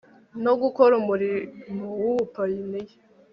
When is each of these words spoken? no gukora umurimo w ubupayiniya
no 0.43 0.53
gukora 0.61 0.93
umurimo 1.01 1.87
w 2.03 2.05
ubupayiniya 2.13 2.95